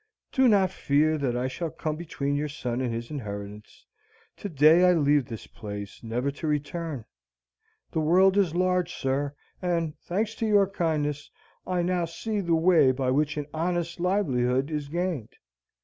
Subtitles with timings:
[0.31, 3.85] "Do not fear that I shall come between your son and his inheritance.
[4.37, 7.05] To day I leave this place, never to return.
[7.91, 11.29] The world is large, sir, and, thanks to your kindness,
[11.67, 15.35] I now see the way by which an honest livelihood is gained.